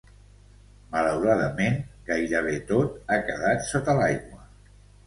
Malauradament, 0.95 1.77
gairebé 2.09 2.57
tot 2.73 2.99
ha 3.13 3.23
quedat 3.31 3.67
sota 3.73 4.01
aigua. 4.11 4.47